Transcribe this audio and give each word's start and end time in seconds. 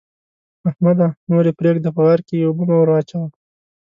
احمده! 0.69 1.07
نور 1.29 1.43
يې 1.49 1.53
پرېږده؛ 1.59 1.89
په 1.95 2.01
غار 2.05 2.19
کې 2.27 2.45
اوبه 2.47 2.63
مه 2.69 2.75
وراچوه. 2.79 3.27